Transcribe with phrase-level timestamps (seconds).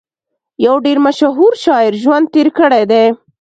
[0.65, 3.03] يو ډېر مشهور شاعر ژوند تېر کړی دی